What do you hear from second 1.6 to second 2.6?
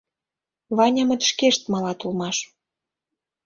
малат улмаш.